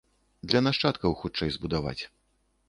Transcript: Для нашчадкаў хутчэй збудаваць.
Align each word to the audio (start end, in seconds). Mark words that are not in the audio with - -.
Для 0.53 0.61
нашчадкаў 0.67 1.11
хутчэй 1.19 1.53
збудаваць. 1.59 1.99